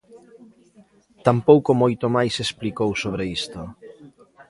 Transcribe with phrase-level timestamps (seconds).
[1.27, 3.61] Tampouco moito máis explicou sobre isto.